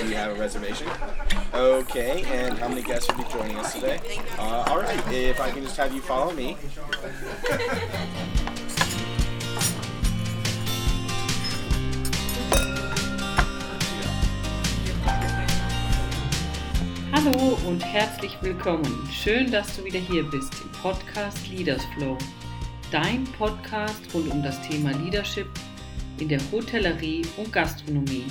do 0.00 0.08
you 0.08 0.14
have 0.14 0.36
a 0.36 0.40
reservation? 0.40 0.88
Okay, 1.54 2.22
and 2.26 2.58
how 2.58 2.68
many 2.68 2.82
guests 2.82 3.10
will 3.10 3.24
be 3.24 3.30
joining 3.30 3.56
us 3.56 3.72
today? 3.72 3.98
Uh, 4.38 4.64
all 4.68 4.78
right, 4.78 5.12
if 5.12 5.40
I 5.40 5.50
can 5.50 5.62
just 5.62 5.76
have 5.76 5.94
you 5.94 6.02
follow 6.02 6.32
me. 6.32 6.56
Hallo 17.12 17.58
und 17.66 17.80
herzlich 17.80 18.36
willkommen. 18.42 19.08
Schön, 19.10 19.50
dass 19.50 19.76
du 19.76 19.84
wieder 19.84 19.98
hier 19.98 20.24
bist 20.24 20.52
im 20.62 20.72
Podcast 20.72 21.48
Leaders 21.48 21.82
Flow. 21.96 22.18
Dein 22.90 23.24
Podcast 23.38 24.02
rund 24.12 24.30
um 24.30 24.42
das 24.42 24.60
Thema 24.68 24.90
Leadership 24.92 25.48
in 26.18 26.28
der 26.28 26.40
Hotellerie 26.52 27.22
und 27.38 27.52
Gastronomie. 27.52 28.26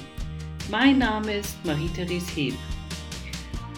Mein 0.71 0.97
Name 0.97 1.32
ist 1.32 1.63
Marie-Therese 1.63 2.31
Heb. 2.35 2.53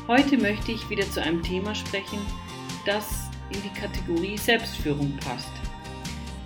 Heute 0.07 0.37
möchte 0.37 0.71
ich 0.71 0.89
wieder 0.89 1.09
zu 1.11 1.21
einem 1.21 1.43
Thema 1.43 1.75
sprechen, 1.75 2.19
das 2.85 3.29
in 3.49 3.61
die 3.61 3.77
Kategorie 3.77 4.37
Selbstführung 4.37 5.17
passt. 5.17 5.51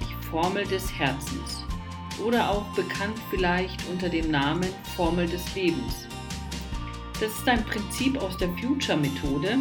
Die 0.02 0.26
Formel 0.26 0.66
des 0.66 0.92
Herzens 0.98 1.64
oder 2.26 2.50
auch 2.50 2.66
bekannt 2.74 3.20
vielleicht 3.30 3.88
unter 3.88 4.10
dem 4.10 4.32
Namen 4.32 4.68
Formel 4.96 5.28
des 5.28 5.54
Lebens. 5.54 6.08
Das 7.20 7.32
ist 7.38 7.48
ein 7.48 7.64
Prinzip 7.64 8.18
aus 8.20 8.36
der 8.36 8.50
Future-Methode. 8.58 9.60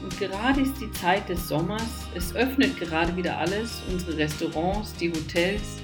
Und 0.00 0.16
gerade 0.16 0.60
ist 0.60 0.80
die 0.80 0.92
Zeit 0.92 1.28
des 1.28 1.48
Sommers. 1.48 2.06
Es 2.14 2.36
öffnet 2.36 2.78
gerade 2.78 3.16
wieder 3.16 3.36
alles, 3.36 3.82
unsere 3.90 4.16
Restaurants, 4.16 4.94
die 4.94 5.10
Hotels. 5.10 5.82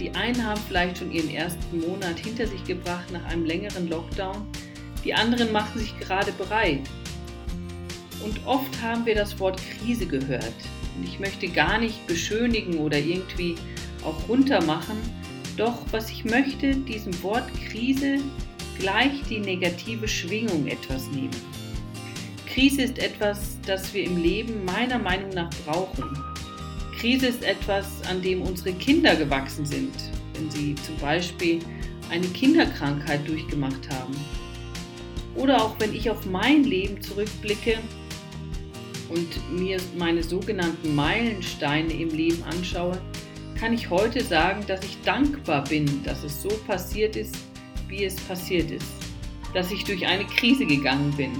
Die 0.00 0.10
einen 0.14 0.42
haben 0.46 0.60
vielleicht 0.66 0.96
schon 0.96 1.12
ihren 1.12 1.28
ersten 1.28 1.78
Monat 1.78 2.18
hinter 2.18 2.46
sich 2.46 2.64
gebracht 2.64 3.12
nach 3.12 3.24
einem 3.26 3.44
längeren 3.44 3.90
Lockdown. 3.90 4.46
Die 5.04 5.12
anderen 5.12 5.52
machen 5.52 5.78
sich 5.78 5.98
gerade 6.00 6.32
bereit. 6.32 6.80
Und 8.24 8.40
oft 8.46 8.80
haben 8.80 9.04
wir 9.04 9.14
das 9.14 9.38
Wort 9.38 9.60
Krise 9.78 10.06
gehört. 10.06 10.54
Und 10.96 11.04
ich 11.04 11.20
möchte 11.20 11.48
gar 11.48 11.78
nicht 11.78 12.06
beschönigen 12.06 12.78
oder 12.78 12.98
irgendwie 12.98 13.56
auch 14.02 14.26
runtermachen. 14.26 14.96
Doch 15.58 15.84
was 15.90 16.10
ich 16.10 16.24
möchte, 16.24 16.74
diesem 16.76 17.22
Wort 17.22 17.48
Krise 17.68 18.20
gleich 18.78 19.22
die 19.28 19.40
negative 19.40 20.08
Schwingung 20.08 20.66
etwas 20.66 21.08
nehmen. 21.08 21.36
Krise 22.46 22.82
ist 22.82 22.98
etwas, 22.98 23.58
das 23.66 23.92
wir 23.92 24.04
im 24.04 24.16
Leben 24.16 24.64
meiner 24.64 24.98
Meinung 24.98 25.30
nach 25.30 25.50
brauchen. 25.66 26.04
Krise 27.00 27.28
ist 27.28 27.42
etwas, 27.42 27.86
an 28.10 28.20
dem 28.20 28.42
unsere 28.42 28.74
Kinder 28.74 29.16
gewachsen 29.16 29.64
sind, 29.64 29.94
wenn 30.34 30.50
sie 30.50 30.74
zum 30.74 30.94
Beispiel 30.98 31.58
eine 32.10 32.26
Kinderkrankheit 32.26 33.26
durchgemacht 33.26 33.88
haben. 33.90 34.14
Oder 35.34 35.64
auch 35.64 35.74
wenn 35.78 35.94
ich 35.94 36.10
auf 36.10 36.26
mein 36.26 36.64
Leben 36.64 37.00
zurückblicke 37.00 37.78
und 39.08 39.58
mir 39.58 39.78
meine 39.96 40.22
sogenannten 40.22 40.94
Meilensteine 40.94 41.90
im 41.90 42.10
Leben 42.10 42.42
anschaue, 42.42 43.00
kann 43.58 43.72
ich 43.72 43.88
heute 43.88 44.22
sagen, 44.22 44.62
dass 44.66 44.84
ich 44.84 45.00
dankbar 45.02 45.64
bin, 45.64 46.02
dass 46.04 46.22
es 46.22 46.42
so 46.42 46.50
passiert 46.66 47.16
ist, 47.16 47.34
wie 47.88 48.04
es 48.04 48.16
passiert 48.16 48.70
ist, 48.70 48.92
dass 49.54 49.70
ich 49.70 49.84
durch 49.84 50.06
eine 50.06 50.26
Krise 50.26 50.66
gegangen 50.66 51.14
bin. 51.16 51.32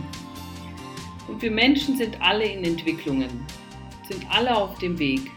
Und 1.29 1.43
wir 1.43 1.51
Menschen 1.51 1.99
sind 1.99 2.17
alle 2.23 2.47
in 2.47 2.65
Entwicklungen, 2.65 3.29
sind 4.09 4.25
alle 4.31 4.57
auf 4.57 4.79
dem 4.79 4.99
Weg. 4.99 5.31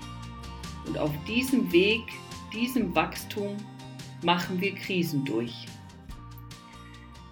Und 0.85 0.97
auf 0.97 1.11
diesem 1.25 1.71
Weg, 1.71 2.01
diesem 2.53 2.93
Wachstum 2.95 3.57
machen 4.23 4.61
wir 4.61 4.73
Krisen 4.75 5.25
durch. 5.25 5.65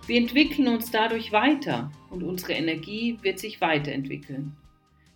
Wir 0.07 0.17
entwickeln 0.17 0.67
uns 0.67 0.91
dadurch 0.91 1.31
weiter 1.31 1.91
und 2.09 2.23
unsere 2.23 2.53
Energie 2.53 3.19
wird 3.21 3.39
sich 3.39 3.61
weiterentwickeln. 3.61 4.57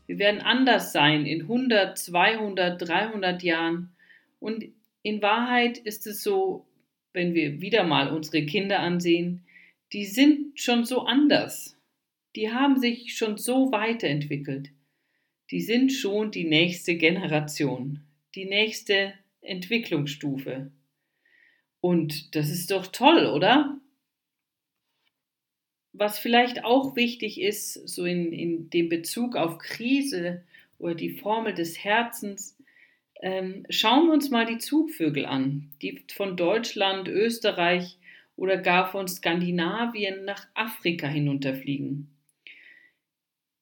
Wir 0.08 0.20
werden 0.20 0.42
anders 0.42 0.94
sein 0.94 1.26
in 1.26 1.42
100, 1.42 1.98
200, 1.98 2.88
300 2.88 3.44
Jahren 3.44 3.96
und 4.40 4.66
in 5.02 5.22
Wahrheit 5.22 5.78
ist 5.78 6.08
es 6.08 6.24
so, 6.24 6.66
wenn 7.14 7.34
wir 7.34 7.62
wieder 7.62 7.84
mal 7.84 8.10
unsere 8.10 8.46
Kinder 8.46 8.80
ansehen, 8.80 9.46
die 9.94 10.06
sind 10.06 10.60
schon 10.60 10.86
so 10.86 11.06
anders. 11.06 11.78
Die 12.36 12.52
haben 12.52 12.80
sich 12.80 13.16
schon 13.16 13.38
so 13.38 13.72
weiterentwickelt. 13.72 14.70
Die 15.52 15.62
sind 15.62 15.92
schon 15.92 16.32
die 16.32 16.44
nächste 16.44 16.96
Generation, 16.96 18.05
die 18.36 18.46
nächste 18.46 19.14
Entwicklungsstufe. 19.42 20.72
Und 21.82 22.36
das 22.36 22.50
ist 22.50 22.72
doch 22.72 22.88
toll, 22.88 23.28
oder? 23.28 23.80
Was 25.94 26.20
vielleicht 26.20 26.66
auch 26.66 26.96
wichtig 26.96 27.40
ist, 27.40 27.74
so 27.88 28.06
in, 28.06 28.34
in 28.34 28.70
dem 28.70 28.90
Bezug 28.90 29.36
auf 29.36 29.60
Krise 29.60 30.44
oder 30.78 30.96
die 30.96 31.12
Formel 31.12 31.54
des 31.54 31.84
Herzens, 31.84 32.58
ähm, 33.22 33.66
schauen 33.70 34.08
wir 34.08 34.14
uns 34.14 34.30
mal 34.30 34.46
die 34.46 34.58
Zugvögel 34.58 35.26
an, 35.26 35.72
die 35.82 36.04
von 36.14 36.36
Deutschland, 36.36 37.08
Österreich 37.08 37.98
oder 38.36 38.58
gar 38.58 38.92
von 38.92 39.08
Skandinavien 39.08 40.26
nach 40.26 40.48
Afrika 40.54 41.08
hinunterfliegen. 41.08 42.15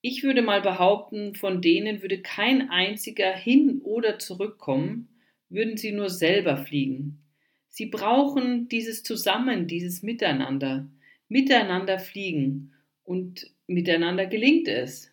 Ich 0.06 0.22
würde 0.22 0.41
mal 0.41 0.59
behaupten, 0.59 1.34
von 1.34 1.62
denen 1.62 2.02
würde 2.02 2.22
kein 2.22 2.69
einziger 2.69 3.31
hin 3.31 3.80
oder 3.86 4.19
zurückkommen, 4.19 5.08
würden 5.47 5.78
sie 5.78 5.94
nur 5.94 6.09
selber 6.09 6.58
fliegen. 6.58 7.24
Sie 7.69 7.86
brauchen 7.86 8.68
dieses 8.68 9.03
Zusammen, 9.03 9.66
dieses 9.66 10.03
Miteinander, 10.03 10.90
miteinander 11.30 12.00
fliegen 12.00 12.74
und 13.06 13.50
miteinander 13.66 14.25
gelingt 14.25 14.68
es. 14.68 15.09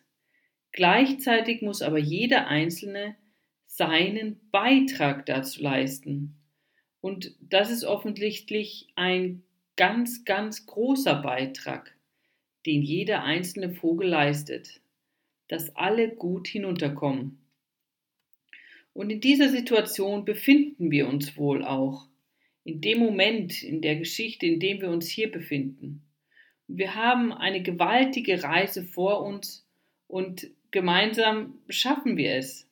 Gleichzeitig 0.73 1.61
muss 1.61 1.81
aber 1.81 1.97
jeder 1.97 2.47
Einzelne 2.47 3.15
seinen 3.67 4.41
Beitrag 4.51 5.25
dazu 5.25 5.63
leisten. 5.63 6.35
Und 6.99 7.33
das 7.39 7.71
ist 7.71 7.85
offensichtlich 7.85 8.89
ein 8.95 9.43
ganz, 9.77 10.25
ganz 10.25 10.65
großer 10.65 11.15
Beitrag, 11.15 11.95
den 12.65 12.81
jeder 12.81 13.23
einzelne 13.23 13.73
Vogel 13.73 14.09
leistet, 14.09 14.80
dass 15.51 15.75
alle 15.75 16.07
gut 16.07 16.47
hinunterkommen. 16.47 17.37
Und 18.93 19.09
in 19.09 19.19
dieser 19.19 19.49
Situation 19.49 20.23
befinden 20.23 20.91
wir 20.91 21.09
uns 21.09 21.35
wohl 21.35 21.65
auch, 21.65 22.07
in 22.63 22.79
dem 22.79 22.99
Moment 22.99 23.61
in 23.61 23.81
der 23.81 23.97
Geschichte, 23.97 24.45
in 24.45 24.61
dem 24.61 24.79
wir 24.79 24.89
uns 24.89 25.09
hier 25.09 25.29
befinden. 25.29 26.03
Wir 26.67 26.95
haben 26.95 27.33
eine 27.33 27.61
gewaltige 27.61 28.41
Reise 28.41 28.85
vor 28.85 29.23
uns 29.25 29.67
und 30.07 30.49
gemeinsam 30.71 31.59
schaffen 31.67 32.15
wir 32.15 32.35
es. 32.35 32.69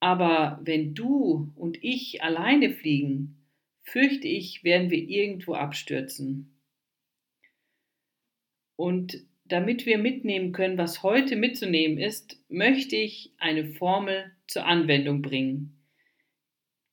Aber 0.00 0.58
wenn 0.64 0.94
du 0.94 1.52
und 1.54 1.78
ich 1.84 2.24
alleine 2.24 2.72
fliegen, 2.72 3.36
fürchte 3.84 4.26
ich, 4.26 4.64
werden 4.64 4.90
wir 4.90 4.98
irgendwo 4.98 5.54
abstürzen. 5.54 6.58
Und 8.74 9.24
damit 9.48 9.86
wir 9.86 9.98
mitnehmen 9.98 10.52
können, 10.52 10.78
was 10.78 11.02
heute 11.02 11.36
mitzunehmen 11.36 11.98
ist, 11.98 12.40
möchte 12.48 12.96
ich 12.96 13.32
eine 13.38 13.64
Formel 13.64 14.32
zur 14.46 14.66
Anwendung 14.66 15.22
bringen, 15.22 15.78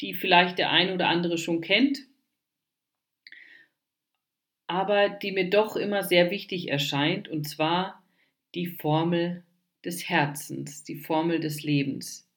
die 0.02 0.14
vielleicht 0.14 0.58
der 0.58 0.72
ein 0.72 0.92
oder 0.92 1.08
andere 1.08 1.38
schon 1.38 1.62
kennt, 1.62 2.00
aber 4.68 5.10
die 5.10 5.32
mir 5.32 5.50
doch 5.50 5.76
immer 5.76 6.04
sehr 6.04 6.32
wichtig 6.32 6.70
erscheint, 6.70 7.28
und 7.28 7.48
zwar 7.48 8.04
die 8.56 8.68
Formel 8.68 9.44
des 9.84 10.10
Herzens, 10.10 10.84
die 10.84 10.96
Formel 10.96 11.40
des 11.40 11.64
Lebens. 11.64 12.28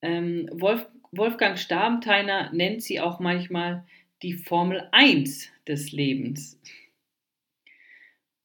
Ähm, 0.00 0.48
Wolf, 0.52 0.86
Wolfgang 1.10 1.58
Stabentheiner 1.58 2.52
nennt 2.52 2.82
sie 2.82 3.00
auch 3.00 3.20
manchmal 3.20 3.84
die 4.22 4.34
Formel 4.34 4.88
1 4.92 5.48
des 5.66 5.92
Lebens. 5.92 6.58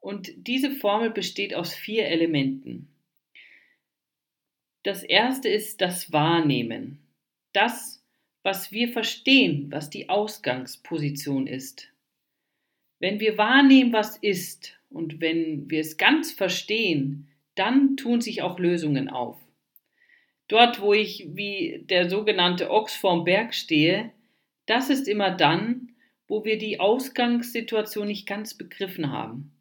Und 0.07 0.47
diese 0.47 0.71
Formel 0.71 1.09
besteht 1.09 1.53
aus 1.53 1.73
vier 1.73 2.05
Elementen. 2.05 2.87
Das 4.83 5.03
erste 5.03 5.49
ist 5.49 5.81
das 5.81 6.13
Wahrnehmen. 6.13 6.99
Das, 7.51 8.01
was 8.41 8.71
wir 8.71 8.87
verstehen, 8.87 9.69
was 9.69 9.89
die 9.89 10.07
Ausgangsposition 10.07 11.45
ist. 11.45 11.91
Wenn 12.99 13.19
wir 13.19 13.37
wahrnehmen, 13.37 13.91
was 13.91 14.15
ist 14.15 14.79
und 14.89 15.19
wenn 15.19 15.69
wir 15.69 15.81
es 15.81 15.97
ganz 15.97 16.31
verstehen, 16.31 17.27
dann 17.55 17.97
tun 17.97 18.21
sich 18.21 18.41
auch 18.41 18.59
Lösungen 18.59 19.09
auf. 19.09 19.37
Dort, 20.47 20.79
wo 20.79 20.93
ich 20.93 21.27
wie 21.33 21.83
der 21.83 22.09
sogenannte 22.09 22.71
Ochs 22.71 22.95
vorm 22.95 23.25
Berg 23.25 23.53
stehe, 23.53 24.13
das 24.67 24.89
ist 24.89 25.09
immer 25.09 25.31
dann, 25.31 25.91
wo 26.29 26.45
wir 26.45 26.57
die 26.57 26.79
Ausgangssituation 26.79 28.07
nicht 28.07 28.25
ganz 28.25 28.53
begriffen 28.53 29.11
haben. 29.11 29.51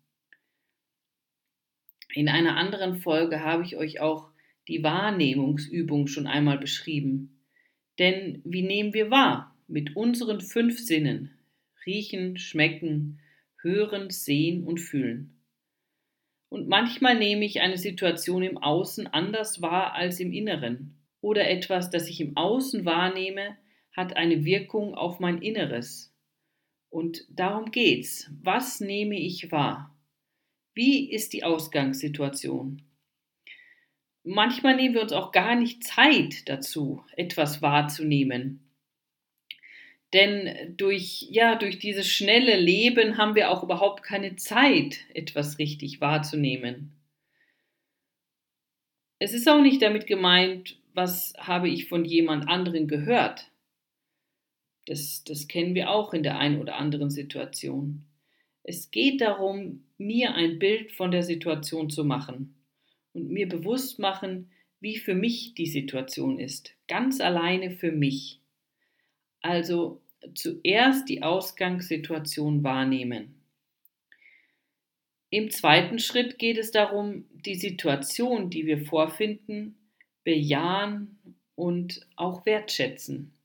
In 2.17 2.31
einer 2.31 2.57
anderen 2.57 2.97
Folge 2.97 3.45
habe 3.45 3.63
ich 3.63 3.77
euch 3.77 4.01
auch 4.01 4.31
die 4.69 4.83
Wahrnehmungsübung 4.83 6.07
schon 6.07 6.27
einmal 6.27 6.57
beschrieben. 6.57 7.43
Denn 7.99 8.41
wie 8.43 8.63
nehmen 8.63 8.95
wir 8.95 9.11
wahr? 9.11 9.55
Mit 9.69 9.97
unseren 9.97 10.41
fünf 10.41 10.79
Sinnen. 10.79 11.37
Riechen, 11.85 12.39
schmecken, 12.39 13.21
hören, 13.61 14.09
sehen 14.09 14.65
und 14.65 14.79
fühlen. 14.79 15.43
Und 16.49 16.69
manchmal 16.69 17.19
nehme 17.19 17.45
ich 17.45 17.61
eine 17.61 17.77
Situation 17.77 18.43
im 18.43 18.57
Außen 18.57 19.07
anders 19.09 19.61
wahr 19.61 19.93
als 19.93 20.19
im 20.19 20.33
Inneren. 20.33 20.97
Oder 21.21 21.51
etwas, 21.51 21.91
das 21.91 22.09
ich 22.09 22.23
im 22.23 22.35
Außen 22.35 22.87
wahrnehme, 22.87 23.59
hat 23.95 24.17
eine 24.17 24.47
Wirkung 24.47 24.95
auf 24.95 25.21
mein 25.21 25.43
Inneres. 25.43 26.15
Und 26.89 27.27
darum 27.29 27.71
geht's. 27.73 28.31
Was 28.43 28.81
nehme 28.81 29.21
ich 29.21 29.53
wahr? 29.53 29.96
Wie 30.77 31.11
ist 31.11 31.33
die 31.33 31.43
Ausgangssituation? 31.43 32.83
Manchmal 34.25 34.77
nehmen 34.77 34.95
wir 34.95 35.01
uns 35.01 35.13
auch 35.13 35.33
gar 35.33 35.57
nicht 35.57 35.83
Zeit 35.85 36.47
dazu, 36.51 37.03
etwas 37.17 37.63
wahrzunehmen. 37.63 38.61
Denn 40.13 40.77
durch, 40.77 41.27
ja, 41.31 41.55
durch 41.55 41.79
dieses 41.79 42.07
schnelle 42.07 42.61
Leben 42.61 43.17
haben 43.17 43.35
wir 43.35 43.51
auch 43.51 43.63
überhaupt 43.63 44.03
keine 44.03 44.37
Zeit, 44.37 44.99
etwas 45.15 45.59
richtig 45.59 46.03
wahrzunehmen. 46.03 46.93
Es 49.19 49.33
ist 49.33 49.49
auch 49.49 49.63
nicht 49.63 49.81
damit 49.81 50.07
gemeint, 50.07 50.79
was 50.93 51.33
habe 51.39 51.71
ich 51.71 51.89
von 51.89 52.05
jemand 52.05 52.49
anderen 52.49 52.87
gehört. 52.87 53.51
Das, 54.85 55.25
das 55.25 55.49
kennen 55.49 55.75
wir 55.75 55.89
auch 55.89 56.13
in 56.13 56.23
der 56.23 56.39
einen 56.39 56.61
oder 56.61 56.77
anderen 56.77 57.09
Situation. 57.09 58.05
Es 58.69 58.91
geht 58.91 59.21
darum, 59.21 59.85
mir 59.97 60.35
ein 60.35 60.59
Bild 60.59 60.91
von 60.91 61.13
der 61.13 61.23
Situation 61.23 61.89
zu 61.89 62.03
machen 62.03 62.57
und 63.13 63.31
mir 63.31 63.49
bewusst 63.49 64.01
machen, 64.01 64.51
wie 64.81 64.97
für 64.97 65.15
mich 65.15 65.55
die 65.55 65.69
Situation 65.69 66.41
ist. 66.41 66.75
Ganz 66.89 67.21
alleine 67.21 67.71
für 67.71 67.93
mich. 67.93 68.41
Also 69.41 70.01
zuerst 70.35 71.09
die 71.09 71.23
Ausgangssituation 71.23 72.65
wahrnehmen. 72.65 73.41
Im 75.31 75.53
zweiten 75.53 76.01
Schritt 76.01 76.37
geht 76.41 76.59
es 76.59 76.73
darum, 76.73 77.25
die 77.31 77.55
Situation, 77.55 78.51
die 78.51 78.67
wir 78.67 78.85
vorfinden, 78.85 79.77
bejahen 80.25 81.37
und 81.55 82.05
auch 82.17 82.45
wertschätzen. 82.47 83.36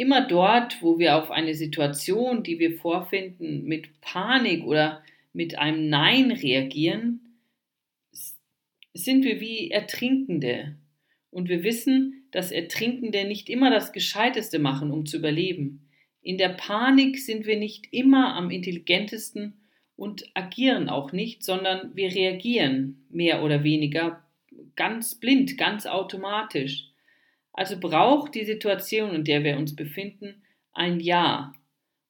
Immer 0.00 0.26
dort, 0.26 0.80
wo 0.80 0.98
wir 0.98 1.14
auf 1.16 1.30
eine 1.30 1.54
Situation, 1.54 2.42
die 2.42 2.58
wir 2.58 2.78
vorfinden, 2.78 3.64
mit 3.64 4.00
Panik 4.00 4.64
oder 4.64 5.04
mit 5.34 5.58
einem 5.58 5.90
Nein 5.90 6.32
reagieren, 6.32 7.36
sind 8.94 9.24
wir 9.24 9.40
wie 9.40 9.70
Ertrinkende. 9.70 10.78
Und 11.28 11.50
wir 11.50 11.62
wissen, 11.64 12.24
dass 12.30 12.50
Ertrinkende 12.50 13.26
nicht 13.26 13.50
immer 13.50 13.68
das 13.70 13.92
Gescheiteste 13.92 14.58
machen, 14.58 14.90
um 14.90 15.04
zu 15.04 15.18
überleben. 15.18 15.86
In 16.22 16.38
der 16.38 16.48
Panik 16.48 17.18
sind 17.18 17.44
wir 17.44 17.58
nicht 17.58 17.92
immer 17.92 18.34
am 18.36 18.50
intelligentesten 18.50 19.60
und 19.96 20.24
agieren 20.32 20.88
auch 20.88 21.12
nicht, 21.12 21.44
sondern 21.44 21.94
wir 21.94 22.14
reagieren 22.14 23.04
mehr 23.10 23.42
oder 23.42 23.64
weniger 23.64 24.24
ganz 24.76 25.16
blind, 25.16 25.58
ganz 25.58 25.84
automatisch. 25.84 26.89
Also 27.52 27.78
braucht 27.78 28.34
die 28.34 28.44
Situation, 28.44 29.14
in 29.14 29.24
der 29.24 29.44
wir 29.44 29.56
uns 29.56 29.74
befinden, 29.74 30.42
ein 30.72 31.00
Ja. 31.00 31.52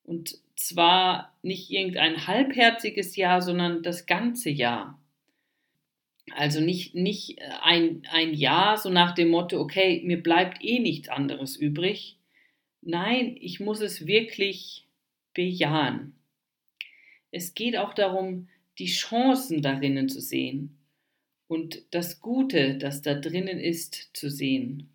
Und 0.04 0.38
zwar 0.56 1.34
nicht 1.42 1.70
irgendein 1.70 2.26
halbherziges 2.26 3.16
Ja, 3.16 3.40
sondern 3.40 3.82
das 3.82 4.06
ganze 4.06 4.50
Ja. 4.50 4.98
Also 6.32 6.60
nicht, 6.60 6.94
nicht 6.94 7.40
ein, 7.62 8.02
ein 8.10 8.34
Ja, 8.34 8.76
so 8.76 8.90
nach 8.90 9.14
dem 9.14 9.30
Motto, 9.30 9.60
okay, 9.60 10.02
mir 10.04 10.22
bleibt 10.22 10.62
eh 10.62 10.78
nichts 10.78 11.08
anderes 11.08 11.56
übrig. 11.56 12.18
Nein, 12.82 13.36
ich 13.40 13.60
muss 13.60 13.80
es 13.80 14.06
wirklich 14.06 14.86
bejahen. 15.34 16.14
Es 17.30 17.54
geht 17.54 17.76
auch 17.76 17.94
darum, 17.94 18.48
die 18.78 18.86
Chancen 18.86 19.62
darinnen 19.62 20.08
zu 20.08 20.20
sehen 20.20 20.78
und 21.48 21.82
das 21.90 22.20
Gute, 22.20 22.78
das 22.78 23.02
da 23.02 23.14
drinnen 23.14 23.58
ist, 23.58 24.10
zu 24.14 24.30
sehen. 24.30 24.88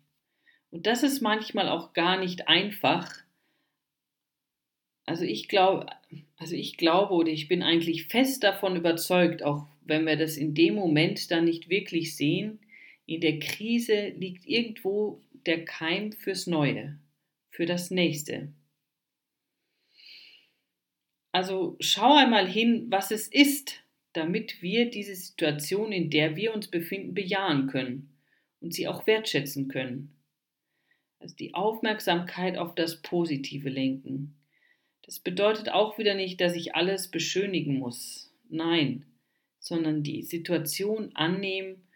Und 0.70 0.86
das 0.86 1.02
ist 1.02 1.20
manchmal 1.20 1.68
auch 1.68 1.92
gar 1.92 2.18
nicht 2.18 2.48
einfach. 2.48 3.12
Also 5.06 5.24
ich 5.24 5.48
glaube, 5.48 5.86
also 6.36 6.54
ich 6.54 6.76
glaube 6.76 7.14
oder 7.14 7.30
ich 7.30 7.48
bin 7.48 7.62
eigentlich 7.62 8.06
fest 8.06 8.42
davon 8.42 8.76
überzeugt, 8.76 9.42
auch 9.42 9.66
wenn 9.82 10.04
wir 10.04 10.16
das 10.16 10.36
in 10.36 10.54
dem 10.54 10.74
Moment 10.74 11.30
dann 11.30 11.44
nicht 11.44 11.68
wirklich 11.68 12.16
sehen, 12.16 12.58
in 13.06 13.20
der 13.20 13.38
Krise 13.38 14.08
liegt 14.08 14.46
irgendwo 14.46 15.22
der 15.46 15.64
Keim 15.64 16.12
fürs 16.12 16.48
Neue, 16.48 16.98
für 17.50 17.66
das 17.66 17.92
Nächste. 17.92 18.52
Also 21.30 21.76
schau 21.80 22.16
einmal 22.16 22.48
hin, 22.48 22.86
was 22.88 23.12
es 23.12 23.28
ist, 23.28 23.84
damit 24.12 24.62
wir 24.62 24.90
diese 24.90 25.14
Situation, 25.14 25.92
in 25.92 26.10
der 26.10 26.34
wir 26.34 26.52
uns 26.52 26.68
befinden, 26.68 27.14
bejahen 27.14 27.68
können 27.68 28.10
und 28.60 28.74
sie 28.74 28.88
auch 28.88 29.06
wertschätzen 29.06 29.68
können. 29.68 30.15
Also 31.18 31.34
die 31.36 31.54
Aufmerksamkeit 31.54 32.58
auf 32.58 32.74
das 32.74 33.02
Positive 33.02 33.68
lenken. 33.68 34.36
Das 35.02 35.20
bedeutet 35.20 35.70
auch 35.70 35.98
wieder 35.98 36.14
nicht, 36.14 36.40
dass 36.40 36.54
ich 36.54 36.74
alles 36.74 37.10
beschönigen 37.10 37.78
muss. 37.78 38.32
Nein, 38.48 39.06
sondern 39.58 40.02
die 40.02 40.22
Situation 40.22 41.14
annehmen 41.14 41.88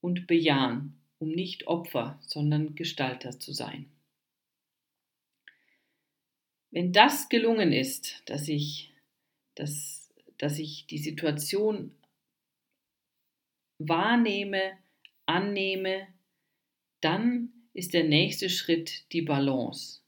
und 0.00 0.26
bejahen, 0.26 1.00
um 1.18 1.30
nicht 1.30 1.66
Opfer, 1.66 2.18
sondern 2.22 2.74
Gestalter 2.74 3.38
zu 3.38 3.52
sein. 3.52 3.90
Wenn 6.70 6.92
das 6.92 7.28
gelungen 7.28 7.72
ist, 7.72 8.22
dass 8.26 8.48
ich, 8.48 8.92
dass, 9.54 10.12
dass 10.38 10.58
ich 10.58 10.86
die 10.86 10.98
Situation 10.98 11.94
wahrnehme, 13.78 14.72
annehme, 15.26 16.08
dann 17.00 17.52
ist 17.74 17.94
der 17.94 18.04
nächste 18.04 18.48
Schritt 18.48 19.10
die 19.12 19.22
Balance. 19.22 20.00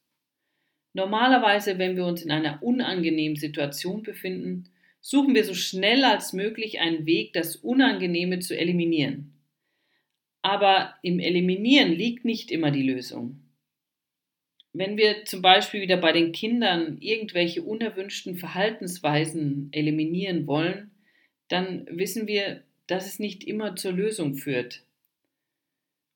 Normalerweise, 0.93 1.79
wenn 1.79 1.97
wir 1.97 2.07
uns 2.07 2.23
in 2.23 2.31
einer 2.31 2.63
unangenehmen 2.63 3.37
Situation 3.37 4.03
befinden, 4.03 4.71
suchen 5.01 5.35
wir 5.35 5.45
so 5.45 5.55
schnell 5.55 6.05
als 6.05 6.33
möglich 6.33 6.81
einen 6.81 7.05
Weg, 7.05 7.33
das 7.33 7.57
Unangenehme 7.57 8.39
zu 8.39 8.57
eliminieren. 8.57 9.35
Aber 10.43 10.95
im 11.03 11.19
Eliminieren 11.19 11.93
liegt 11.93 12.25
nicht 12.25 12.51
immer 12.51 12.71
die 12.71 12.83
Lösung. 12.83 13.41
Wenn 14.73 14.97
wir 14.97 15.25
zum 15.25 15.41
Beispiel 15.41 15.83
wieder 15.83 15.97
bei 15.97 16.13
den 16.13 16.33
Kindern 16.33 16.99
irgendwelche 17.01 17.63
unerwünschten 17.63 18.37
Verhaltensweisen 18.37 19.69
eliminieren 19.73 20.47
wollen, 20.47 20.91
dann 21.49 21.87
wissen 21.91 22.27
wir, 22.27 22.63
dass 22.87 23.07
es 23.07 23.19
nicht 23.19 23.45
immer 23.45 23.77
zur 23.77 23.93
Lösung 23.93 24.35
führt. 24.35 24.83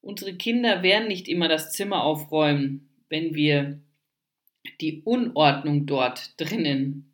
Unsere 0.00 0.34
Kinder 0.36 0.82
werden 0.82 1.08
nicht 1.08 1.28
immer 1.28 1.48
das 1.48 1.72
Zimmer 1.72 2.02
aufräumen, 2.04 2.88
wenn 3.08 3.34
wir 3.34 3.80
die 4.80 5.02
Unordnung 5.02 5.86
dort 5.86 6.40
drinnen 6.40 7.12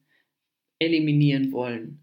eliminieren 0.79 1.53
wollen. 1.53 2.01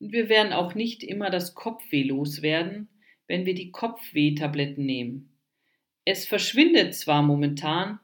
Und 0.00 0.12
wir 0.12 0.28
werden 0.28 0.52
auch 0.52 0.74
nicht 0.74 1.02
immer 1.02 1.30
das 1.30 1.54
Kopfweh 1.54 2.02
loswerden, 2.02 2.88
wenn 3.26 3.46
wir 3.46 3.54
die 3.54 3.70
Kopfweh-Tabletten 3.70 4.84
nehmen. 4.84 5.30
Es 6.04 6.26
verschwindet 6.26 6.94
zwar 6.94 7.22
momentan, 7.22 8.00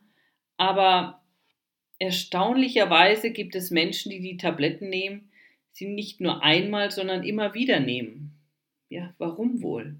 aber 0.56 1.22
erstaunlicherweise 1.98 3.32
gibt 3.32 3.56
es 3.56 3.70
Menschen, 3.70 4.10
die 4.10 4.20
die 4.20 4.36
Tabletten 4.36 4.88
nehmen, 4.88 5.30
sie 5.72 5.86
nicht 5.86 6.20
nur 6.20 6.42
einmal, 6.42 6.90
sondern 6.90 7.24
immer 7.24 7.54
wieder 7.54 7.80
nehmen. 7.80 8.38
Ja, 8.88 9.14
warum 9.18 9.62
wohl? 9.62 9.96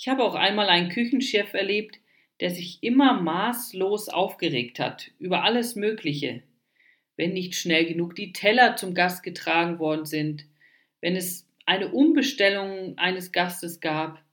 Ich 0.00 0.08
habe 0.08 0.24
auch 0.24 0.34
einmal 0.34 0.70
einen 0.70 0.88
Küchenchef 0.88 1.52
erlebt, 1.52 2.00
der 2.40 2.48
sich 2.48 2.82
immer 2.82 3.20
maßlos 3.20 4.08
aufgeregt 4.08 4.80
hat 4.80 5.10
über 5.18 5.44
alles 5.44 5.76
Mögliche. 5.76 6.42
Wenn 7.18 7.34
nicht 7.34 7.54
schnell 7.54 7.84
genug 7.84 8.14
die 8.14 8.32
Teller 8.32 8.76
zum 8.76 8.94
Gast 8.94 9.22
getragen 9.22 9.78
worden 9.78 10.06
sind, 10.06 10.46
wenn 11.02 11.16
es 11.16 11.46
eine 11.66 11.92
Umbestellung 11.92 12.96
eines 12.96 13.30
Gastes 13.30 13.80
gab. 13.80 14.24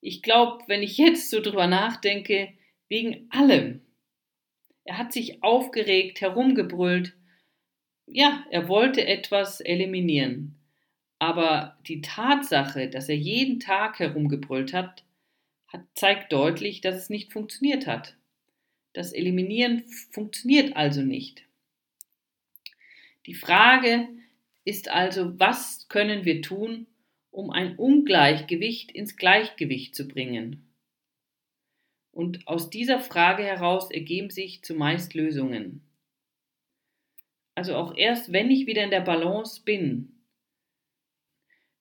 Ich 0.00 0.22
glaube, 0.22 0.64
wenn 0.66 0.82
ich 0.82 0.98
jetzt 0.98 1.30
so 1.30 1.40
drüber 1.40 1.68
nachdenke, 1.68 2.48
wegen 2.88 3.28
allem. 3.30 3.82
Er 4.82 4.98
hat 4.98 5.12
sich 5.12 5.40
aufgeregt, 5.44 6.20
herumgebrüllt. 6.20 7.14
Ja, 8.08 8.44
er 8.50 8.66
wollte 8.66 9.06
etwas 9.06 9.60
eliminieren. 9.60 10.56
Aber 11.20 11.78
die 11.86 12.00
Tatsache, 12.00 12.88
dass 12.88 13.08
er 13.08 13.14
jeden 13.14 13.60
Tag 13.60 14.00
herumgebrüllt 14.00 14.72
hat, 14.72 15.04
hat, 15.72 15.84
zeigt 15.94 16.32
deutlich, 16.32 16.80
dass 16.80 16.96
es 16.96 17.10
nicht 17.10 17.32
funktioniert 17.32 17.86
hat. 17.86 18.16
Das 18.92 19.12
Eliminieren 19.12 19.84
funktioniert 20.10 20.76
also 20.76 21.02
nicht. 21.02 21.44
Die 23.26 23.34
Frage 23.34 24.08
ist 24.64 24.88
also, 24.88 25.38
was 25.38 25.88
können 25.88 26.24
wir 26.24 26.42
tun, 26.42 26.86
um 27.30 27.50
ein 27.50 27.76
Ungleichgewicht 27.76 28.92
ins 28.92 29.16
Gleichgewicht 29.16 29.94
zu 29.94 30.06
bringen? 30.06 30.68
Und 32.10 32.46
aus 32.46 32.68
dieser 32.68 33.00
Frage 33.00 33.42
heraus 33.42 33.90
ergeben 33.90 34.28
sich 34.28 34.62
zumeist 34.62 35.14
Lösungen. 35.14 35.80
Also 37.54 37.74
auch 37.74 37.96
erst, 37.96 38.32
wenn 38.32 38.50
ich 38.50 38.66
wieder 38.66 38.84
in 38.84 38.90
der 38.90 39.00
Balance 39.00 39.62
bin, 39.64 40.12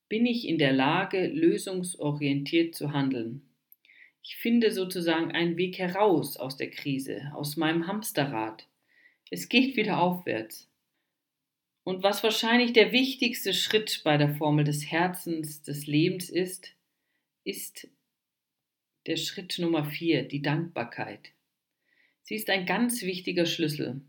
bin 0.07 0.25
ich 0.25 0.47
in 0.47 0.57
der 0.57 0.73
Lage, 0.73 1.27
lösungsorientiert 1.27 2.75
zu 2.75 2.91
handeln. 2.91 3.50
Ich 4.23 4.37
finde 4.37 4.71
sozusagen 4.71 5.31
einen 5.31 5.57
Weg 5.57 5.79
heraus 5.79 6.37
aus 6.37 6.57
der 6.57 6.69
Krise, 6.69 7.31
aus 7.33 7.57
meinem 7.57 7.87
Hamsterrad. 7.87 8.67
Es 9.29 9.49
geht 9.49 9.75
wieder 9.75 9.99
aufwärts. 9.99 10.69
Und 11.83 12.03
was 12.03 12.23
wahrscheinlich 12.23 12.73
der 12.73 12.91
wichtigste 12.91 13.53
Schritt 13.53 14.01
bei 14.03 14.17
der 14.17 14.35
Formel 14.35 14.63
des 14.63 14.91
Herzens, 14.91 15.63
des 15.63 15.87
Lebens 15.87 16.29
ist, 16.29 16.75
ist 17.43 17.87
der 19.07 19.17
Schritt 19.17 19.57
Nummer 19.57 19.85
vier, 19.85 20.23
die 20.23 20.43
Dankbarkeit. 20.43 21.31
Sie 22.21 22.35
ist 22.35 22.49
ein 22.49 22.67
ganz 22.67 23.01
wichtiger 23.01 23.47
Schlüssel. 23.47 24.01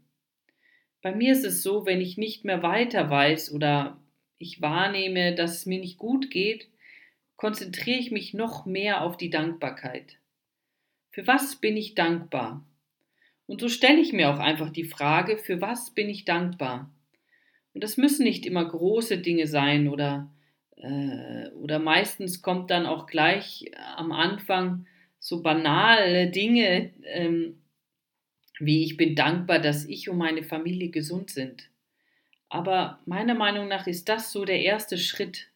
Bei 1.01 1.15
mir 1.15 1.33
ist 1.33 1.45
es 1.45 1.63
so, 1.63 1.87
wenn 1.87 2.01
ich 2.01 2.19
nicht 2.19 2.45
mehr 2.45 2.63
weiter 2.63 3.09
weiß 3.09 3.53
oder 3.53 4.01
ich 4.39 4.61
wahrnehme, 4.61 5.35
dass 5.35 5.59
es 5.59 5.67
mir 5.67 5.81
nicht 5.81 5.99
gut 5.99 6.31
geht, 6.31 6.69
konzentriere 7.43 7.99
ich 7.99 8.13
mich 8.13 8.35
noch 8.35 8.67
mehr 8.67 9.03
auf 9.03 9.17
die 9.17 9.29
Dankbarkeit. 9.29 10.17
Für 11.11 11.27
was 11.27 11.57
bin 11.57 11.77
ich 11.77 11.97
dankbar? 11.97 12.65
Und 13.47 13.61
so 13.61 13.69
stelle 13.69 13.99
ich 13.99 14.13
mir 14.13 14.31
auch 14.31 14.39
einfach 14.39 14.71
die 14.71 14.85
Frage, 14.85 15.37
für 15.39 15.61
was 15.61 15.91
bin 15.91 16.09
ich 16.09 16.25
dankbar? 16.25 16.89
Und 17.75 17.83
das 17.83 17.97
müssen 17.97 18.23
nicht 18.23 18.47
immer 18.47 18.65
große 18.65 19.19
Dinge 19.19 19.49
sein 19.49 19.89
oder, 19.89 20.33
äh, 20.77 21.49
oder 21.55 21.81
meistens 21.81 22.43
kommt 22.43 22.71
dann 22.71 22.87
auch 22.87 23.09
gleich 23.09 23.73
am 23.97 24.13
Anfang 24.13 24.87
so 25.19 25.43
banale 25.43 26.31
Dinge, 26.31 26.93
ähm, 27.03 27.61
wie 28.61 28.85
ich 28.85 28.97
bin 28.97 29.17
dankbar, 29.17 29.59
dass 29.59 29.85
ich 29.85 30.09
und 30.09 30.19
meine 30.19 30.45
Familie 30.45 30.91
gesund 30.91 31.31
sind. 31.31 31.71
Aber 32.49 33.01
meiner 33.05 33.35
Meinung 33.35 33.67
nach 33.67 33.89
ist 33.89 34.09
das 34.09 34.31
so 34.31 34.45
der 34.45 34.61
erste 34.61 34.97
Schritt. 34.97 35.49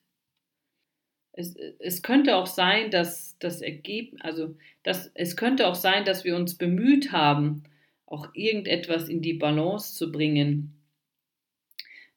Es, 1.36 1.54
es 1.78 2.02
könnte 2.02 2.34
auch 2.36 2.46
sein, 2.46 2.90
dass 2.90 3.38
das 3.38 3.60
Ergebnis, 3.60 4.20
also 4.22 4.56
dass, 4.82 5.10
es 5.14 5.36
könnte 5.36 5.68
auch 5.68 5.74
sein, 5.74 6.04
dass 6.04 6.24
wir 6.24 6.34
uns 6.34 6.56
bemüht 6.56 7.12
haben, 7.12 7.64
auch 8.06 8.34
irgendetwas 8.34 9.08
in 9.08 9.20
die 9.20 9.34
Balance 9.34 9.94
zu 9.94 10.10
bringen, 10.10 10.82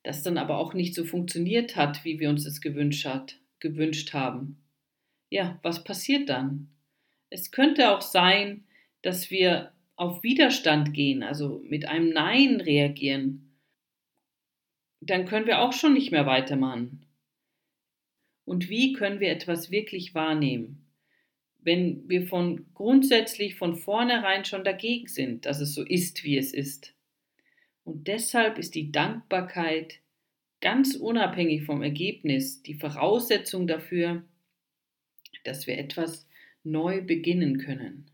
das 0.03 0.23
dann 0.23 0.37
aber 0.37 0.57
auch 0.57 0.73
nicht 0.73 0.95
so 0.95 1.03
funktioniert 1.03 1.75
hat, 1.75 2.05
wie 2.05 2.19
wir 2.19 2.29
uns 2.29 2.45
es 2.45 2.61
gewünscht, 2.61 3.05
hat, 3.05 3.39
gewünscht 3.59 4.13
haben. 4.13 4.57
Ja, 5.29 5.59
was 5.61 5.83
passiert 5.83 6.29
dann? 6.29 6.69
Es 7.29 7.51
könnte 7.51 7.91
auch 7.91 8.01
sein, 8.01 8.63
dass 9.01 9.29
wir 9.29 9.71
auf 9.95 10.23
Widerstand 10.23 10.93
gehen, 10.93 11.23
also 11.23 11.61
mit 11.65 11.87
einem 11.87 12.09
Nein 12.09 12.61
reagieren, 12.61 13.49
dann 15.01 15.25
können 15.25 15.45
wir 15.45 15.59
auch 15.59 15.73
schon 15.73 15.93
nicht 15.93 16.11
mehr 16.11 16.25
weitermachen. 16.25 17.05
Und 18.49 18.69
wie 18.69 18.93
können 18.93 19.19
wir 19.19 19.29
etwas 19.29 19.71
wirklich 19.71 20.15
wahrnehmen? 20.15 20.85
Wenn 21.59 22.07
wir 22.09 22.25
von 22.27 22.65
grundsätzlich 22.73 23.55
von 23.55 23.75
vornherein 23.75 24.45
schon 24.45 24.63
dagegen 24.63 25.07
sind, 25.07 25.45
dass 25.45 25.59
es 25.59 25.75
so 25.75 25.83
ist, 25.83 26.23
wie 26.23 26.37
es 26.37 26.53
ist. 26.53 26.95
Und 27.83 28.07
deshalb 28.07 28.57
ist 28.57 28.75
die 28.75 28.91
Dankbarkeit 28.91 29.99
ganz 30.61 30.95
unabhängig 30.95 31.63
vom 31.63 31.83
Ergebnis 31.83 32.63
die 32.63 32.75
Voraussetzung 32.75 33.67
dafür, 33.67 34.23
dass 35.43 35.67
wir 35.67 35.77
etwas 35.77 36.27
neu 36.63 37.01
beginnen 37.01 37.57
können 37.59 38.09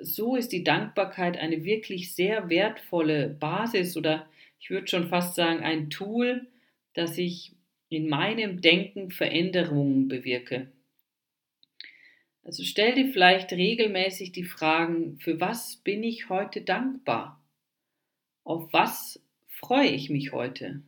so 0.00 0.36
ist 0.36 0.52
die 0.52 0.64
Dankbarkeit 0.64 1.36
eine 1.36 1.64
wirklich 1.64 2.14
sehr 2.14 2.48
wertvolle 2.48 3.28
Basis 3.28 3.96
oder 3.96 4.26
ich 4.58 4.70
würde 4.70 4.88
schon 4.88 5.08
fast 5.08 5.34
sagen 5.34 5.60
ein 5.60 5.90
Tool, 5.90 6.46
dass 6.94 7.18
ich 7.18 7.54
in 7.92 8.08
meinem 8.08 8.60
Denken 8.60 9.10
Veränderungen 9.10 10.08
bewirke. 10.08 10.72
Also 12.44 12.64
stell 12.64 12.94
dir 12.94 13.12
vielleicht 13.12 13.52
regelmäßig 13.52 14.32
die 14.32 14.44
Fragen, 14.44 15.18
für 15.18 15.40
was 15.40 15.76
bin 15.76 16.02
ich 16.02 16.28
heute 16.28 16.62
dankbar? 16.62 17.42
Auf 18.44 18.72
was 18.72 19.22
freue 19.46 19.88
ich 19.88 20.10
mich 20.10 20.32
heute? 20.32 20.82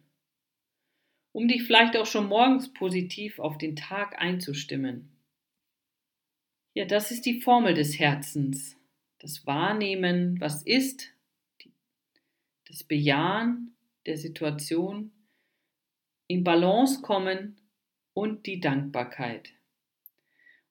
Um 1.32 1.48
dich 1.48 1.62
vielleicht 1.62 1.96
auch 1.96 2.06
schon 2.06 2.28
morgens 2.28 2.72
positiv 2.72 3.38
auf 3.38 3.58
den 3.58 3.76
Tag 3.76 4.20
einzustimmen. 4.20 5.10
Ja, 6.74 6.84
das 6.84 7.10
ist 7.10 7.26
die 7.26 7.40
Formel 7.40 7.74
des 7.74 7.98
Herzens 7.98 8.76
das 9.24 9.46
Wahrnehmen, 9.46 10.38
was 10.38 10.62
ist, 10.62 11.14
das 12.68 12.84
Bejahen 12.84 13.74
der 14.04 14.18
Situation, 14.18 15.12
in 16.26 16.44
Balance 16.44 17.02
kommen 17.02 17.60
und 18.14 18.46
die 18.46 18.60
Dankbarkeit. 18.60 19.50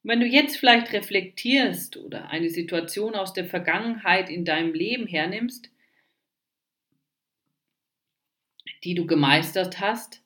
Und 0.01 0.09
wenn 0.09 0.19
du 0.19 0.25
jetzt 0.25 0.57
vielleicht 0.57 0.91
reflektierst 0.93 1.97
oder 1.97 2.29
eine 2.29 2.49
Situation 2.49 3.15
aus 3.15 3.33
der 3.33 3.45
Vergangenheit 3.45 4.29
in 4.29 4.45
deinem 4.45 4.73
Leben 4.73 5.07
hernimmst, 5.07 5.69
die 8.83 8.95
du 8.95 9.05
gemeistert 9.05 9.79
hast, 9.79 10.21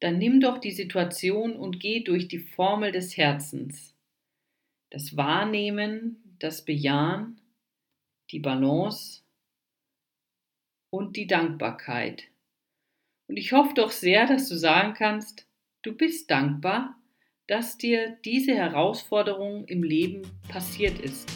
dann 0.00 0.18
nimm 0.18 0.40
doch 0.40 0.58
die 0.58 0.72
Situation 0.72 1.54
und 1.54 1.78
geh 1.78 2.02
durch 2.02 2.26
die 2.26 2.38
Formel 2.38 2.90
des 2.90 3.16
Herzens. 3.16 3.94
Das 4.88 5.16
Wahrnehmen, 5.16 6.36
das 6.38 6.64
Bejahen, 6.64 7.40
die 8.30 8.40
Balance 8.40 9.22
und 10.88 11.16
die 11.16 11.26
Dankbarkeit. 11.26 12.24
Und 13.30 13.36
ich 13.36 13.52
hoffe 13.52 13.74
doch 13.74 13.92
sehr, 13.92 14.26
dass 14.26 14.48
du 14.48 14.56
sagen 14.56 14.92
kannst, 14.92 15.46
du 15.82 15.92
bist 15.92 16.32
dankbar, 16.32 16.96
dass 17.46 17.78
dir 17.78 18.16
diese 18.24 18.56
Herausforderung 18.56 19.66
im 19.66 19.84
Leben 19.84 20.22
passiert 20.48 20.98
ist. 20.98 21.30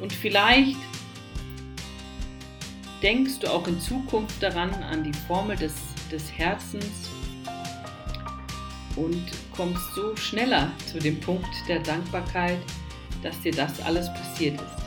Und 0.00 0.12
vielleicht 0.12 0.76
denkst 3.02 3.38
du 3.38 3.46
auch 3.46 3.66
in 3.66 3.80
Zukunft 3.80 4.42
daran, 4.42 4.70
an 4.82 5.02
die 5.02 5.14
Formel 5.26 5.56
des, 5.56 5.74
des 6.12 6.30
Herzens 6.30 7.08
und 8.96 9.24
kommst 9.56 9.94
so 9.94 10.14
schneller 10.14 10.70
zu 10.92 10.98
dem 10.98 11.18
Punkt 11.20 11.54
der 11.68 11.78
Dankbarkeit, 11.78 12.60
dass 13.22 13.40
dir 13.40 13.52
das 13.52 13.80
alles 13.80 14.12
passiert 14.12 14.60
ist. 14.60 14.83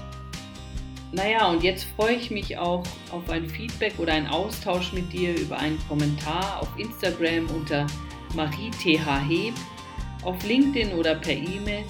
Naja, 1.12 1.48
und 1.48 1.64
jetzt 1.64 1.86
freue 1.96 2.16
ich 2.16 2.32
mich 2.32 2.58
auch 2.58 2.84
auf 3.12 3.30
ein 3.30 3.48
Feedback 3.48 3.94
oder 3.98 4.14
einen 4.14 4.28
Austausch 4.28 4.92
mit 4.92 5.12
dir 5.14 5.40
über 5.40 5.58
einen 5.58 5.80
Kommentar 5.88 6.60
auf 6.62 6.68
Instagram 6.78 7.48
unter 7.56 7.88
mariethheb, 8.36 9.54
auf 10.24 10.44
LinkedIn 10.46 10.92
oder 10.94 11.16
per 11.16 11.34
E-Mail. 11.34 11.86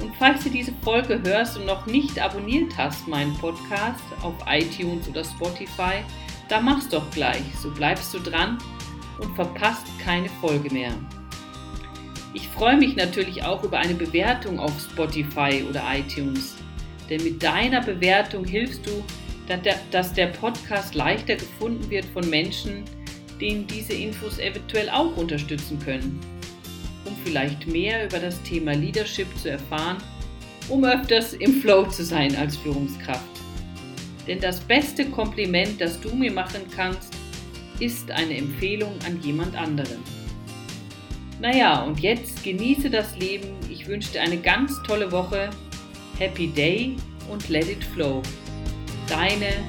Und 0.00 0.14
falls 0.18 0.44
du 0.44 0.50
diese 0.50 0.72
Folge 0.82 1.20
hörst 1.22 1.58
und 1.58 1.66
noch 1.66 1.86
nicht 1.86 2.18
abonniert 2.18 2.76
hast, 2.76 3.06
meinen 3.08 3.34
Podcast 3.34 4.04
auf 4.22 4.34
iTunes 4.46 5.08
oder 5.08 5.24
Spotify, 5.24 6.02
dann 6.48 6.64
mach's 6.64 6.88
doch 6.88 7.10
gleich, 7.10 7.42
so 7.60 7.70
bleibst 7.70 8.14
du 8.14 8.20
dran 8.20 8.58
und 9.20 9.34
verpasst 9.34 9.86
keine 10.02 10.28
Folge 10.40 10.72
mehr. 10.72 10.92
Ich 12.32 12.48
freue 12.48 12.76
mich 12.76 12.96
natürlich 12.96 13.44
auch 13.44 13.64
über 13.64 13.78
eine 13.78 13.94
Bewertung 13.94 14.58
auf 14.58 14.72
Spotify 14.78 15.64
oder 15.68 15.82
iTunes. 15.94 16.56
Denn 17.08 17.22
mit 17.22 17.42
deiner 17.42 17.82
Bewertung 17.82 18.44
hilfst 18.44 18.86
du, 18.86 19.04
dass 19.90 20.12
der, 20.12 20.26
Podcast 20.26 20.94
leichter 20.94 21.36
gefunden 21.36 21.88
wird 21.88 22.04
von 22.06 22.28
Menschen, 22.28 22.84
denen 23.40 23.66
diese 23.66 23.92
Infos 23.92 24.38
eventuell 24.38 24.90
auch 24.90 25.16
unterstützen 25.16 25.78
können. 25.78 26.18
Um 27.04 27.16
vielleicht 27.24 27.66
mehr 27.66 28.06
über 28.06 28.18
das 28.18 28.42
Thema 28.42 28.72
Leadership 28.72 29.28
zu 29.38 29.50
erfahren, 29.50 29.98
um 30.68 30.84
öfters 30.84 31.34
im 31.34 31.60
Flow 31.60 31.84
zu 31.84 32.04
sein 32.04 32.34
als 32.36 32.56
Führungskraft. 32.56 33.22
Denn 34.26 34.40
das 34.40 34.58
beste 34.58 35.04
Kompliment, 35.06 35.80
das 35.80 36.00
du 36.00 36.12
mir 36.14 36.32
machen 36.32 36.62
kannst, 36.74 37.14
ist 37.78 38.10
eine 38.10 38.36
Empfehlung 38.36 38.92
an 39.06 39.20
jemand 39.22 39.56
anderen. 39.56 40.02
Naja, 41.40 41.82
und 41.82 42.00
jetzt 42.00 42.42
genieße 42.42 42.90
das 42.90 43.16
Leben. 43.18 43.48
Ich 43.70 43.86
wünsche 43.86 44.12
dir 44.12 44.22
eine 44.22 44.38
ganz 44.38 44.82
tolle 44.82 45.12
Woche 45.12 45.50
Happy 46.18 46.46
Day 46.46 46.96
und 47.30 47.48
Let 47.48 47.68
It 47.68 47.84
Flow. 47.84 48.22
Deine 49.06 49.64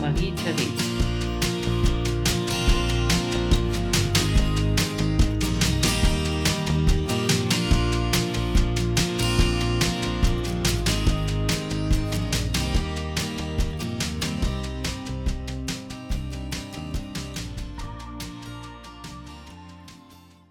Marie-Therese. 0.00 0.97